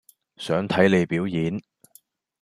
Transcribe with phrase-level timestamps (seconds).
[0.37, 1.61] 想睇你表演